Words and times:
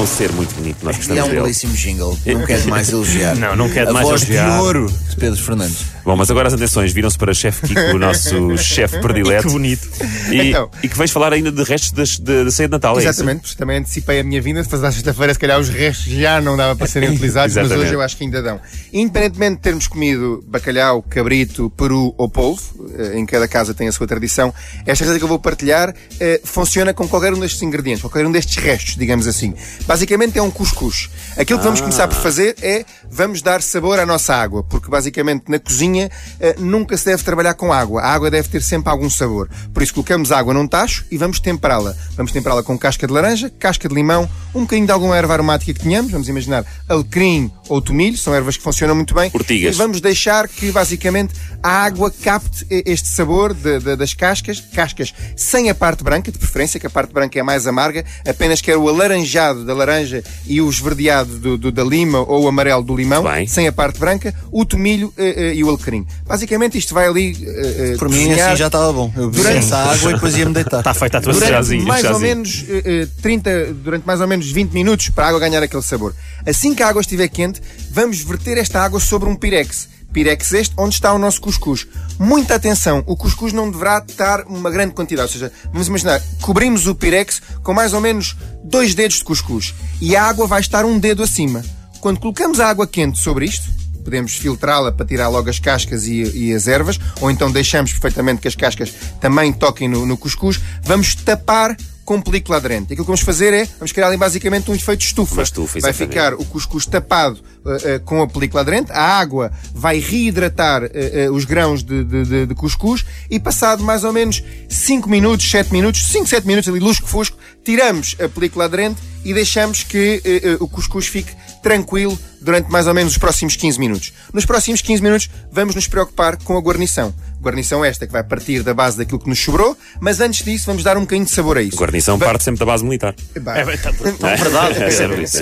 É 0.00 0.02
um 0.02 0.06
ser 0.06 0.32
muito 0.32 0.54
bonito, 0.54 0.78
nós 0.82 0.96
gostamos 0.96 1.20
é 1.20 1.24
um 1.24 1.28
dele. 1.28 1.42
belíssimo 1.42 1.74
jingle. 1.74 2.18
Não 2.24 2.46
quero 2.46 2.68
mais 2.70 2.88
elogiar. 2.88 3.36
Não, 3.36 3.54
não 3.54 3.68
quero 3.68 3.90
A 3.90 3.92
mais 3.92 4.08
voz 4.08 4.22
elogiar. 4.22 4.50
de 4.56 4.62
ouro 4.62 4.86
de 5.10 5.16
Pedro 5.16 5.42
Fernandes. 5.42 5.84
Bom, 6.02 6.16
mas 6.16 6.30
agora 6.30 6.48
as 6.48 6.54
atenções 6.54 6.92
viram-se 6.92 7.18
para 7.18 7.34
chefe 7.34 7.66
Kiko, 7.68 7.80
o 7.94 7.98
nosso 7.98 8.56
chefe 8.56 8.98
predileto. 9.00 9.46
Que 9.48 9.52
bonito. 9.52 9.86
E, 10.30 10.48
Então. 10.48 10.70
e 10.82 10.88
que 10.88 10.96
vais 10.96 11.10
falar 11.10 11.34
ainda 11.34 11.52
de 11.52 11.62
restos 11.62 11.92
das- 11.92 12.18
da 12.18 12.44
da 12.44 12.50
ceia 12.50 12.66
de 12.68 12.72
Natal, 12.72 12.94
é 12.96 13.00
isso? 13.00 13.08
Exatamente, 13.08 13.42
porque 13.42 13.56
também 13.56 13.76
antecipei 13.78 14.20
a 14.20 14.24
minha 14.24 14.40
vinda. 14.40 14.64
Se 14.64 14.74
à 14.74 14.90
sexta-feira, 14.90 15.34
se 15.34 15.38
calhar 15.38 15.60
os 15.60 15.68
restos 15.68 16.06
já 16.10 16.40
não 16.40 16.56
dava 16.56 16.74
para 16.74 16.86
serem 16.86 17.10
utilizados, 17.12 17.54
mas 17.54 17.70
hoje 17.70 17.92
eu 17.92 18.00
acho 18.00 18.16
que 18.16 18.24
ainda 18.24 18.40
dão. 18.40 18.58
Independentemente 18.92 19.56
de 19.56 19.60
termos 19.62 19.86
comido 19.86 20.42
bacalhau, 20.48 21.02
cabrito, 21.02 21.68
peru 21.76 22.14
ou 22.16 22.28
polvo, 22.28 22.62
eh, 22.98 23.18
em 23.18 23.26
cada 23.26 23.46
casa 23.46 23.74
tem 23.74 23.86
a 23.88 23.92
sua 23.92 24.06
tradição, 24.06 24.54
esta 24.86 25.04
receita 25.04 25.18
que 25.18 25.24
eu 25.24 25.28
vou 25.28 25.38
partilhar 25.38 25.94
eh, 26.18 26.40
funciona 26.44 26.94
com 26.94 27.06
qualquer 27.06 27.34
um 27.34 27.38
destes 27.38 27.60
ingredientes, 27.62 28.00
qualquer 28.00 28.24
um 28.26 28.32
destes 28.32 28.56
restos, 28.56 28.96
digamos 28.96 29.26
assim. 29.26 29.52
Basicamente 29.90 30.38
é 30.38 30.42
um 30.42 30.52
cuscuz. 30.52 31.10
Aquilo 31.36 31.58
que 31.58 31.64
vamos 31.64 31.80
começar 31.80 32.06
por 32.06 32.14
fazer 32.14 32.54
é 32.62 32.84
vamos 33.10 33.42
dar 33.42 33.60
sabor 33.60 33.98
à 33.98 34.06
nossa 34.06 34.32
água, 34.32 34.62
porque 34.62 34.88
basicamente 34.88 35.50
na 35.50 35.58
cozinha 35.58 36.08
eh, 36.38 36.54
nunca 36.60 36.96
se 36.96 37.06
deve 37.06 37.24
trabalhar 37.24 37.54
com 37.54 37.72
água. 37.72 38.00
A 38.00 38.12
água 38.12 38.30
deve 38.30 38.48
ter 38.48 38.62
sempre 38.62 38.88
algum 38.88 39.10
sabor. 39.10 39.50
Por 39.74 39.82
isso 39.82 39.92
colocamos 39.92 40.30
água 40.30 40.54
num 40.54 40.68
tacho 40.68 41.04
e 41.10 41.18
vamos 41.18 41.40
temperá-la. 41.40 41.96
Vamos 42.16 42.30
temperá-la 42.30 42.62
com 42.62 42.78
casca 42.78 43.04
de 43.04 43.12
laranja, 43.12 43.50
casca 43.58 43.88
de 43.88 43.94
limão, 43.96 44.30
um 44.54 44.60
bocadinho 44.60 44.86
de 44.86 44.92
alguma 44.92 45.16
erva 45.16 45.32
aromática 45.32 45.74
que 45.74 45.80
tenhamos, 45.80 46.12
vamos 46.12 46.28
imaginar 46.28 46.64
alecrim 46.88 47.50
ou 47.70 47.80
tomilho, 47.80 48.18
são 48.18 48.34
ervas 48.34 48.56
que 48.56 48.62
funcionam 48.62 48.94
muito 48.94 49.14
bem. 49.14 49.30
Ortigas. 49.32 49.74
E 49.74 49.78
vamos 49.78 50.00
deixar 50.00 50.48
que 50.48 50.70
basicamente 50.72 51.32
a 51.62 51.70
água 51.84 52.10
capte 52.10 52.66
este 52.70 53.08
sabor 53.08 53.54
de- 53.54 53.78
de- 53.78 53.96
das 53.96 54.12
cascas, 54.12 54.60
cascas 54.74 55.14
sem 55.36 55.70
a 55.70 55.74
parte 55.74 56.02
branca, 56.02 56.30
de 56.32 56.38
preferência, 56.38 56.80
que 56.80 56.86
a 56.86 56.90
parte 56.90 57.12
branca 57.12 57.38
é 57.38 57.42
mais 57.42 57.66
amarga, 57.66 58.04
apenas 58.28 58.60
quer 58.60 58.76
o 58.76 58.88
alaranjado 58.88 59.64
da 59.64 59.72
laranja 59.74 60.22
e 60.46 60.60
o 60.60 60.68
esverdeado 60.68 61.38
do, 61.38 61.56
do- 61.58 61.72
da 61.72 61.84
lima 61.84 62.20
ou 62.20 62.44
o 62.44 62.48
amarelo 62.48 62.82
do 62.82 62.96
limão, 62.96 63.22
Bem. 63.22 63.46
sem 63.46 63.66
a 63.68 63.72
parte 63.72 63.98
branca, 63.98 64.34
o 64.50 64.64
tomilho 64.64 65.12
eh, 65.16 65.34
eh, 65.50 65.54
e 65.54 65.62
o 65.64 65.68
alecrim. 65.68 66.06
Basicamente 66.26 66.76
isto 66.76 66.92
vai 66.94 67.06
ali 67.06 67.36
eh, 67.46 67.94
Por 67.98 68.08
mim, 68.08 68.32
assim 68.32 68.56
já 68.56 68.66
estava 68.66 68.92
bom. 68.92 69.12
Eu 69.16 69.30
Durante- 69.30 69.58
essa 69.58 69.76
água 69.76 70.10
e 70.10 70.14
depois 70.14 70.36
ia-me 70.36 70.52
deitar. 70.54 70.78
Está 70.80 70.94
feita 70.94 71.18
a 71.18 71.20
tua 71.20 71.32
durante 71.32 71.50
chazinho, 71.52 71.86
mais 71.86 72.04
ou 72.04 72.18
menos 72.18 72.64
eh, 72.68 72.82
eh, 72.84 73.08
30, 73.22 73.72
durante 73.74 74.04
mais 74.06 74.20
ou 74.20 74.26
menos 74.26 74.50
20 74.50 74.72
minutos 74.72 75.08
para 75.10 75.26
a 75.26 75.28
água 75.28 75.40
ganhar 75.40 75.62
aquele 75.62 75.82
sabor. 75.82 76.14
Assim 76.46 76.74
que 76.74 76.82
a 76.82 76.88
água 76.88 77.00
estiver 77.00 77.28
quente, 77.28 77.59
vamos 77.90 78.22
verter 78.22 78.58
esta 78.58 78.80
água 78.80 79.00
sobre 79.00 79.28
um 79.28 79.36
pirex. 79.36 79.88
Pirex 80.12 80.52
este, 80.52 80.74
onde 80.76 80.94
está 80.94 81.12
o 81.12 81.18
nosso 81.18 81.40
cuscuz. 81.40 81.86
Muita 82.18 82.56
atenção, 82.56 83.02
o 83.06 83.16
cuscuz 83.16 83.52
não 83.52 83.70
deverá 83.70 84.04
estar 84.06 84.42
uma 84.46 84.70
grande 84.70 84.92
quantidade. 84.92 85.28
Ou 85.28 85.32
seja, 85.32 85.52
vamos 85.72 85.88
imaginar, 85.88 86.20
cobrimos 86.40 86.86
o 86.86 86.94
pirex 86.94 87.40
com 87.62 87.72
mais 87.72 87.92
ou 87.92 88.00
menos 88.00 88.36
dois 88.64 88.94
dedos 88.94 89.18
de 89.18 89.24
cuscuz. 89.24 89.74
E 90.00 90.16
a 90.16 90.24
água 90.24 90.46
vai 90.46 90.60
estar 90.60 90.84
um 90.84 90.98
dedo 90.98 91.22
acima. 91.22 91.62
Quando 92.00 92.18
colocamos 92.18 92.58
a 92.58 92.68
água 92.68 92.86
quente 92.86 93.20
sobre 93.20 93.44
isto, 93.44 93.68
podemos 94.00 94.32
filtrá-la 94.32 94.90
para 94.90 95.06
tirar 95.06 95.28
logo 95.28 95.48
as 95.48 95.58
cascas 95.58 96.06
e, 96.06 96.22
e 96.34 96.54
as 96.54 96.66
ervas, 96.66 96.98
ou 97.20 97.30
então 97.30 97.52
deixamos 97.52 97.92
perfeitamente 97.92 98.40
que 98.40 98.48
as 98.48 98.56
cascas 98.56 98.92
também 99.20 99.52
toquem 99.52 99.88
no, 99.88 100.04
no 100.06 100.16
cuscuz. 100.16 100.60
Vamos 100.82 101.14
tapar 101.14 101.76
com 102.10 102.20
película 102.20 102.56
aderente. 102.56 102.86
Aquilo 102.86 103.04
que 103.04 103.06
vamos 103.06 103.20
fazer 103.20 103.54
é, 103.54 103.64
vamos 103.78 103.92
criar 103.92 104.08
ali 104.08 104.16
basicamente 104.16 104.68
um 104.68 104.74
efeito 104.74 105.02
estufa. 105.02 105.34
Uma 105.34 105.42
estufa, 105.44 105.78
vai 105.78 105.92
ficar 105.92 106.34
o 106.34 106.44
cuscuz 106.44 106.84
tapado 106.84 107.38
eh, 107.64 107.82
eh, 107.84 107.98
com 108.00 108.20
a 108.20 108.26
película 108.26 108.62
aderente, 108.62 108.90
a 108.90 109.00
água 109.00 109.52
vai 109.72 110.00
reidratar 110.00 110.90
eh, 110.92 111.30
os 111.30 111.44
grãos 111.44 111.84
de, 111.84 112.02
de, 112.02 112.46
de- 112.46 112.54
cuscuz 112.56 113.04
e 113.30 113.38
passado 113.38 113.84
mais 113.84 114.02
ou 114.02 114.12
menos 114.12 114.42
5 114.68 115.08
minutos, 115.08 115.48
7 115.48 115.72
minutos, 115.72 116.04
5, 116.08 116.26
7 116.26 116.46
minutos 116.48 116.68
ali 116.68 116.80
lusco-fusco, 116.80 117.38
tiramos 117.62 118.16
a 118.20 118.28
película 118.28 118.64
aderente 118.64 119.00
e 119.24 119.32
deixamos 119.32 119.84
que 119.84 120.20
o 120.58 120.66
cuscuz 120.66 121.06
fique 121.06 121.32
tranquilo 121.62 122.18
durante 122.40 122.70
mais 122.70 122.86
ou 122.86 122.94
menos 122.94 123.12
os 123.12 123.18
próximos 123.18 123.56
15 123.56 123.78
minutos. 123.78 124.12
Nos 124.32 124.44
próximos 124.44 124.80
15 124.80 125.02
minutos 125.02 125.28
vamos 125.52 125.74
nos 125.74 125.86
preocupar 125.86 126.36
com 126.38 126.56
a 126.56 126.60
guarnição. 126.60 127.14
Guarnição 127.42 127.82
esta 127.82 128.06
que 128.06 128.12
vai 128.12 128.22
partir 128.22 128.62
da 128.62 128.74
base 128.74 128.98
daquilo 128.98 129.18
que 129.18 129.28
nos 129.28 129.42
sobrou, 129.42 129.74
mas 129.98 130.20
antes 130.20 130.44
disso 130.44 130.66
vamos 130.66 130.82
dar 130.82 130.98
um 130.98 131.00
bocadinho 131.02 131.24
de 131.24 131.30
sabor 131.32 131.56
a 131.56 131.62
isso. 131.62 131.76
Guarnição 131.78 132.18
parte 132.18 132.44
sempre 132.44 132.58
da 132.60 132.66
base 132.66 132.84
militar. 132.84 133.14
Bah, 133.40 133.56
É 133.56 134.36
verdade, 134.36 134.74
é 134.84 134.90
sempre 134.90 135.22
isso. 135.22 135.38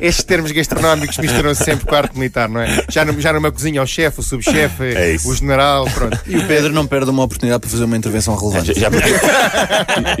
Estes 0.00 0.24
termos 0.24 0.52
gastronómicos 0.52 1.16
misturam-se 1.18 1.64
sempre 1.64 1.86
com 1.86 1.94
a 1.94 1.98
arte 1.98 2.14
militar, 2.18 2.48
não 2.50 2.60
é? 2.60 2.84
Já, 2.90 3.02
no- 3.04 3.18
já 3.18 3.32
numa 3.32 3.50
cozinha, 3.50 3.82
o 3.82 3.86
chefe, 3.86 4.20
o 4.20 4.22
subchefe, 4.22 4.82
É 4.94 5.16
o 5.24 5.34
general, 5.34 5.86
pronto. 5.90 6.18
E 6.26 6.36
o 6.36 6.46
Pedro 6.46 6.72
não 6.72 6.86
perde 6.86 7.10
uma 7.10 7.22
oportunidade 7.22 7.60
para 7.62 7.70
fazer 7.70 7.84
uma 7.84 7.96
intervenção 7.96 8.36
relevante. 8.36 8.74
Já, 8.74 8.80
já 8.80 8.90
perdi, 8.90 9.10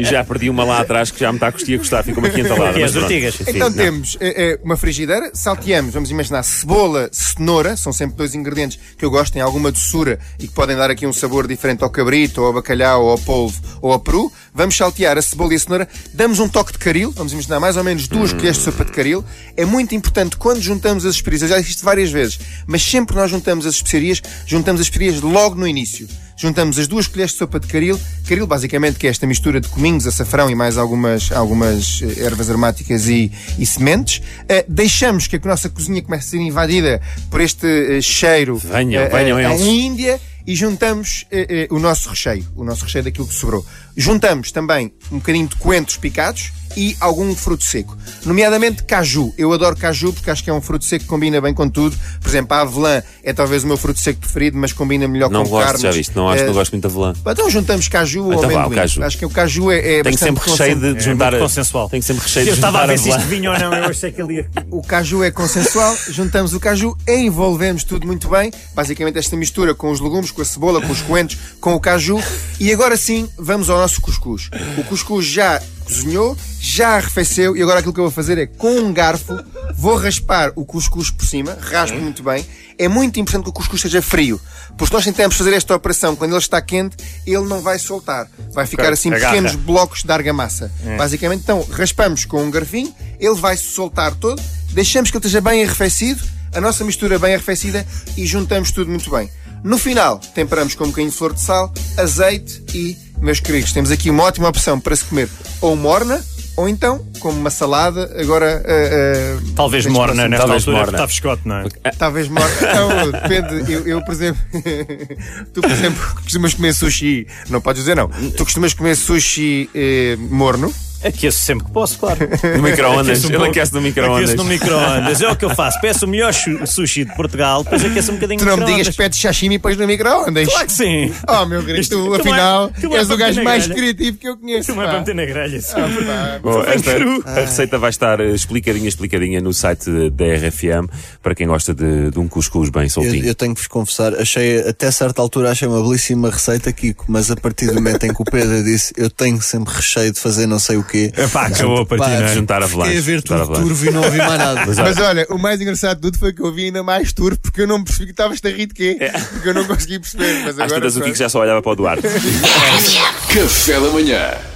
já 0.04 0.24
perdi 0.24 0.48
uma 0.50 0.64
lá 0.64 0.80
atrás 0.80 1.10
que 1.10 1.20
já 1.20 1.30
me 1.30 1.36
está 1.36 1.48
a 1.48 1.50
gostar, 1.50 2.02
ficou-me 2.02 2.28
aqui 2.28 2.40
entalada. 2.40 2.72
pronto. 3.00 3.08
Então 3.50 3.68
não. 3.70 3.76
temos 3.76 4.16
eh, 4.20 4.34
eh, 4.54 4.60
uma 4.64 4.76
frigideira, 4.76 5.30
salteamos, 5.54 5.94
vamos 5.94 6.10
imaginar, 6.10 6.42
cebola, 6.42 7.08
cenoura, 7.12 7.76
são 7.76 7.92
sempre 7.92 8.16
dois 8.16 8.34
ingredientes 8.34 8.76
que 8.98 9.04
eu 9.04 9.10
gosto, 9.10 9.34
têm 9.34 9.42
alguma 9.42 9.70
doçura 9.70 10.18
e 10.36 10.48
que 10.48 10.52
podem 10.52 10.76
dar 10.76 10.90
aqui 10.90 11.06
um 11.06 11.12
sabor 11.12 11.46
diferente 11.46 11.84
ao 11.84 11.90
cabrito, 11.90 12.40
ou 12.40 12.48
ao 12.48 12.52
bacalhau, 12.52 13.04
ou 13.04 13.10
ao 13.10 13.18
polvo, 13.18 13.62
ou 13.80 13.92
ao 13.92 14.00
peru. 14.00 14.32
Vamos 14.52 14.76
saltear 14.76 15.16
a 15.16 15.22
cebola 15.22 15.52
e 15.52 15.56
a 15.56 15.58
cenoura, 15.60 15.88
damos 16.12 16.40
um 16.40 16.48
toque 16.48 16.72
de 16.72 16.78
caril, 16.78 17.12
vamos 17.12 17.32
imaginar 17.32 17.60
mais 17.60 17.76
ou 17.76 17.84
menos 17.84 18.08
duas 18.08 18.32
colheres 18.32 18.56
de 18.56 18.64
sopa 18.64 18.84
de 18.84 18.90
caril. 18.90 19.24
É 19.56 19.64
muito 19.64 19.94
importante 19.94 20.36
quando 20.36 20.60
juntamos 20.60 21.04
as 21.06 21.14
especiarias, 21.14 21.42
eu 21.42 21.48
já 21.48 21.58
disse 21.58 21.70
isto 21.70 21.84
várias 21.84 22.10
vezes, 22.10 22.40
mas 22.66 22.82
sempre 22.82 23.14
que 23.14 23.20
nós 23.20 23.30
juntamos 23.30 23.64
as 23.64 23.76
especiarias, 23.76 24.20
juntamos 24.44 24.80
as 24.80 24.88
especiarias 24.88 25.20
logo 25.22 25.54
no 25.54 25.68
início. 25.68 26.08
Juntamos 26.36 26.78
as 26.78 26.88
duas 26.88 27.06
colheres 27.06 27.32
de 27.32 27.38
sopa 27.38 27.60
de 27.60 27.66
caril, 27.66 27.98
caril 28.26 28.46
basicamente 28.46 28.98
que 28.98 29.06
é 29.06 29.10
esta 29.10 29.26
mistura 29.26 29.60
de 29.60 29.68
cominhos, 29.68 30.06
açafrão 30.06 30.50
e 30.50 30.54
mais 30.54 30.76
algumas, 30.76 31.30
algumas 31.30 32.02
eh, 32.02 32.24
ervas 32.24 32.50
aromáticas 32.50 33.06
e, 33.08 33.30
e 33.58 33.64
sementes. 33.64 34.20
Eh, 34.48 34.64
deixamos 34.68 35.26
que 35.26 35.36
a 35.36 35.40
nossa 35.44 35.68
cozinha 35.68 36.02
comece 36.02 36.26
a 36.26 36.30
ser 36.30 36.38
invadida 36.38 37.00
por 37.30 37.40
este 37.40 37.66
eh, 37.66 38.00
cheiro 38.00 38.56
Venham, 38.56 39.08
venham 39.08 39.38
eles. 39.38 39.60
em 39.60 39.86
Índia 39.86 40.20
e 40.46 40.54
juntamos 40.54 41.24
o 41.70 41.78
nosso 41.78 42.10
recheio, 42.10 42.44
o 42.54 42.64
nosso 42.64 42.84
recheio 42.84 43.04
daquilo 43.04 43.26
que 43.26 43.32
sobrou. 43.32 43.64
Juntamos 43.96 44.52
também 44.52 44.92
um 45.10 45.16
bocadinho 45.16 45.48
de 45.48 45.56
coentros 45.56 45.96
picados 45.96 46.52
e 46.76 46.96
algum 47.00 47.34
fruto 47.34 47.64
seco, 47.64 47.96
nomeadamente 48.24 48.82
caju. 48.84 49.32
Eu 49.38 49.52
adoro 49.52 49.76
caju 49.76 50.12
porque 50.12 50.30
acho 50.30 50.42
que 50.44 50.50
é 50.50 50.52
um 50.52 50.60
fruto 50.60 50.84
seco 50.84 51.04
que 51.04 51.08
combina 51.08 51.40
bem 51.40 51.52
com 51.54 51.68
tudo. 51.68 51.96
Por 52.20 52.28
exemplo, 52.28 52.56
a 52.56 52.60
avelã 52.62 53.02
é 53.22 53.32
talvez 53.32 53.64
o 53.64 53.66
meu 53.66 53.76
fruto 53.76 54.00
seco 54.00 54.20
preferido, 54.20 54.56
mas 54.58 54.72
combina 54.72 55.06
melhor 55.08 55.30
Não 55.30 55.44
com 55.44 55.50
gosto, 55.50 55.64
carnes. 55.66 55.82
já 55.82 55.90
viste, 55.90 56.14
não 56.16 56.28
acho 56.28 56.38
que 56.38 56.42
Eh, 56.44 56.46
não 56.46 56.54
gosto 56.54 56.72
muito 56.72 56.82
da 56.82 56.88
velã. 56.88 57.12
Então 57.26 57.50
juntamos 57.50 57.88
caju 57.88 58.24
ou 58.24 58.34
Então 58.34 58.48
vá, 58.50 58.54
o 58.54 58.58
amendoim. 58.60 58.76
caju. 58.76 59.02
Acho 59.02 59.18
que 59.18 59.26
o 59.26 59.30
caju 59.30 59.70
é, 59.70 59.94
é 59.98 60.02
bastante 60.02 60.18
sempre 60.18 60.50
recheio 60.50 60.76
de, 60.80 60.94
de 60.94 61.04
juntar. 61.04 61.38
consensual. 61.38 61.88
Tenho 61.88 62.02
sempre 62.02 62.22
recheio 62.22 62.44
de 62.44 62.50
Eu 62.50 62.54
estava 62.54 62.78
a 62.78 62.80
juntar 62.82 62.92
ver 62.92 62.98
se 62.98 63.08
isto 63.10 63.28
vinha 63.28 63.50
ou 63.52 63.58
não, 63.58 63.74
eu 63.74 63.84
achei 63.84 64.10
que 64.12 64.20
ele 64.22 64.34
ia. 64.34 64.50
O 64.70 64.82
caju 64.82 65.22
é 65.22 65.30
consensual, 65.30 65.96
juntamos 66.10 66.52
o 66.52 66.60
caju, 66.60 66.96
envolvemos 67.08 67.84
tudo 67.84 68.06
muito 68.06 68.28
bem, 68.28 68.52
basicamente 68.74 69.18
esta 69.18 69.36
mistura 69.36 69.74
com 69.74 69.90
os 69.90 70.00
legumes, 70.00 70.30
com 70.30 70.42
a 70.42 70.44
cebola, 70.44 70.80
com 70.80 70.92
os 70.92 71.00
coentros, 71.02 71.38
com 71.60 71.74
o 71.74 71.80
caju, 71.80 72.20
e 72.58 72.72
agora 72.72 72.96
sim 72.96 73.28
vamos 73.38 73.70
ao 73.70 73.78
nosso 73.78 74.00
cuscuz. 74.00 74.50
O 74.78 74.84
cuscuz 74.84 75.24
já 75.26 75.60
cozinhou, 75.84 76.36
já 76.60 76.96
arrefeceu, 76.96 77.56
e 77.56 77.62
agora 77.62 77.78
aquilo 77.78 77.92
que 77.92 78.00
eu 78.00 78.04
vou 78.04 78.10
fazer 78.10 78.38
é 78.38 78.46
com 78.46 78.78
um 78.78 78.92
garfo, 78.92 79.38
vou 79.74 79.96
raspar 79.96 80.52
o 80.56 80.64
cuscuz 80.64 81.10
por 81.10 81.24
cima, 81.24 81.56
raspo 81.60 81.98
muito 81.98 82.22
bem. 82.22 82.44
É 82.76 82.88
muito 82.88 83.20
importante 83.20 83.44
que 83.44 83.50
o 83.50 83.52
cuscuz 83.52 83.78
esteja 83.78 84.02
frio, 84.02 84.40
porque 84.70 84.86
se 84.86 84.92
nós 84.92 85.04
tentamos 85.04 85.36
fazer 85.36 85.52
esta 85.52 85.74
operação 85.74 86.16
quando 86.16 86.32
ele 86.32 86.38
está 86.38 86.60
quente, 86.60 86.96
ele 87.24 87.44
não 87.44 87.60
vai 87.60 87.78
soltar, 87.78 88.28
vai 88.52 88.66
ficar 88.66 88.92
assim 88.92 89.12
agarra. 89.12 89.34
pequenos 89.34 89.54
blocos 89.54 90.02
de 90.02 90.12
argamassa. 90.12 90.72
Basicamente, 90.98 91.42
então, 91.42 91.64
raspamos 91.70 92.24
com 92.24 92.42
um 92.42 92.50
garfinho, 92.50 92.92
ele 93.20 93.34
vai 93.36 93.56
se 93.56 93.64
soltar 93.64 94.14
todo, 94.14 94.42
deixamos 94.72 95.10
que 95.10 95.16
ele 95.16 95.24
esteja 95.24 95.40
bem 95.40 95.62
arrefecido, 95.62 96.20
a 96.52 96.60
nossa 96.60 96.84
mistura 96.84 97.18
bem 97.18 97.34
arrefecida 97.34 97.86
e 98.16 98.26
juntamos 98.26 98.72
tudo 98.72 98.90
muito 98.90 99.10
bem. 99.10 99.30
No 99.62 99.78
final, 99.78 100.18
temperamos 100.18 100.74
com 100.74 100.84
um 100.84 100.88
bocadinho 100.88 101.10
de 101.10 101.16
flor 101.16 101.32
de 101.32 101.40
sal, 101.40 101.72
azeite 101.96 102.62
e, 102.74 102.96
meus 103.20 103.40
queridos, 103.40 103.72
temos 103.72 103.90
aqui 103.90 104.10
uma 104.10 104.24
ótima 104.24 104.48
opção 104.48 104.78
para 104.78 104.94
se 104.96 105.04
comer 105.04 105.28
ou 105.60 105.74
morna 105.76 106.22
ou 106.56 106.68
então 106.68 107.04
como 107.18 107.38
uma 107.38 107.50
salada. 107.50 108.14
Agora, 108.20 108.62
ah, 108.64 108.70
ah, 108.70 109.52
Talvez 109.56 109.86
morna 109.86 110.14
próximo- 110.14 110.28
nesta 110.28 110.46
talvez 110.46 110.62
altura, 110.62 110.76
morna. 110.78 110.92
está 110.92 111.08
frescote, 111.08 111.42
não 111.48 111.56
é? 111.56 111.64
Talvez 111.98 112.28
morna. 112.28 112.54
Não, 112.74 113.10
depende. 113.10 113.72
Eu, 113.72 113.86
eu, 113.88 114.04
por 114.04 114.12
exemplo, 114.12 114.40
tu, 115.52 115.60
por 115.62 115.70
exemplo, 115.70 116.14
costumas 116.22 116.54
comer 116.54 116.72
sushi. 116.74 117.26
Não 117.48 117.60
podes 117.60 117.82
dizer 117.82 117.96
não. 117.96 118.08
Tu 118.08 118.44
costumas 118.44 118.72
comer 118.74 118.94
sushi 118.94 119.68
eh, 119.74 120.16
morno. 120.18 120.72
Aqueço 121.04 121.38
sempre 121.40 121.66
que 121.66 121.72
posso, 121.72 121.98
claro. 121.98 122.18
No 122.56 122.62
micro-ondas. 122.62 123.18
Aqueço 123.18 123.28
um 123.28 123.34
Ele 123.40 123.48
aquece 123.48 123.74
no 123.74 123.80
micro-ondas. 123.80 124.30
Aqueço 124.30 124.36
no 124.36 124.44
micro-ondas. 124.44 125.20
É 125.20 125.28
o 125.30 125.36
que 125.36 125.44
eu 125.44 125.50
faço. 125.54 125.80
Peço 125.80 126.06
o 126.06 126.08
melhor 126.08 126.32
sushi 126.32 127.04
de 127.04 127.14
Portugal, 127.14 127.62
depois 127.64 127.84
aqueço 127.84 128.10
um 128.12 128.14
bocadinho 128.14 128.38
Tu 128.40 128.46
não 128.46 128.56
me 128.56 128.64
digas 128.64 128.94
pede 128.94 129.16
sashimi 129.16 129.56
e 129.56 129.58
pões 129.58 129.76
no 129.76 129.86
micro-ondas. 129.86 130.48
Claro 130.48 130.66
que 130.66 130.72
sim. 130.72 131.12
Oh, 131.28 131.44
meu 131.46 131.60
querido, 131.60 131.80
Isto- 131.80 131.96
tu, 131.96 132.04
tu 132.06 132.14
afinal, 132.20 132.70
tu 132.80 132.96
és 132.96 133.10
o 133.10 133.16
gajo 133.16 133.42
mais 133.42 133.66
criativo 133.66 134.18
que 134.18 134.28
eu 134.28 134.36
conheço. 134.36 134.74
Não 134.74 134.82
é 134.82 134.86
para 134.86 134.98
meter 135.00 135.14
na 135.14 135.24
grelha. 135.24 135.60
Ah. 135.74 136.38
Bom, 136.42 136.62
esta, 136.64 136.90
a 137.30 137.40
receita 137.40 137.78
vai 137.78 137.90
estar 137.90 138.20
eh, 138.20 138.30
explicadinha, 138.30 138.88
explicadinha 138.88 139.40
no 139.40 139.52
site 139.52 139.90
da 140.10 140.24
RFM 140.24 140.88
para 141.22 141.34
quem 141.34 141.46
gosta 141.46 141.74
de, 141.74 142.10
de 142.10 142.18
um 142.18 142.26
cuscuz 142.28 142.70
bem 142.70 142.84
Eu, 142.84 142.90
soltinho. 142.90 143.24
eu 143.26 143.34
tenho 143.34 143.54
que 143.54 143.60
vos 143.60 143.68
confessar, 143.68 144.14
achei, 144.14 144.60
até 144.66 144.90
certa 144.90 145.20
altura 145.20 145.50
achei 145.50 145.66
uma 145.68 145.82
belíssima 145.82 146.30
receita, 146.30 146.72
Kiko, 146.72 147.04
mas 147.08 147.30
a 147.30 147.36
partir 147.36 147.66
do 147.66 147.74
momento 147.74 148.04
em 148.04 148.12
que 148.14 148.22
o 148.22 148.24
Pedro 148.24 148.62
disse 148.62 148.92
eu 148.96 149.10
tenho 149.10 149.40
sempre 149.42 149.72
recheio 149.74 150.12
de 150.12 150.20
fazer 150.20 150.46
não 150.46 150.58
sei 150.58 150.76
o 150.76 150.84
quê. 150.94 151.12
Epá, 151.16 151.46
acabou 151.46 151.80
a 151.80 151.86
partir, 151.86 152.04
Pá, 152.04 152.10
não 152.20 152.26
é? 152.26 152.34
Juntar 152.34 152.62
a 152.62 152.68
Fiquei 152.68 152.80
avalanche. 152.82 152.98
a 152.98 153.02
ver 153.02 153.16
juntar 153.16 153.40
a 153.42 153.46
tudo 153.46 153.60
turvo 153.60 153.86
e 153.86 153.90
não 153.90 154.02
ouvi 154.04 154.18
mais 154.18 154.38
nada. 154.38 154.64
Mas 154.66 154.98
olha, 154.98 155.26
o 155.30 155.38
mais 155.38 155.60
engraçado 155.60 155.96
de 155.96 156.02
tudo 156.02 156.18
foi 156.18 156.32
que 156.32 156.40
eu 156.42 156.52
vi 156.52 156.66
ainda 156.66 156.82
mais 156.82 157.12
turvo 157.12 157.38
porque 157.40 157.62
eu 157.62 157.66
não 157.66 157.82
percebi 157.82 158.06
que 158.06 158.10
estavas 158.12 158.40
a 158.44 158.48
rir 158.48 158.66
de 158.66 158.74
quê. 158.74 158.96
Porque 159.32 159.48
eu 159.48 159.54
não 159.54 159.64
consegui 159.64 159.98
perceber. 159.98 160.40
Mas 160.44 160.50
Às 160.50 160.60
agora 160.60 160.80
tantas 160.80 160.96
o. 160.96 161.00
Kiko 161.00 161.16
já 161.16 161.28
só 161.28 161.40
olhava 161.40 161.60
para 161.60 161.72
o 161.72 161.76
Duarte. 161.76 162.02
Café 163.32 163.80
da 163.80 163.88
manhã. 163.90 164.53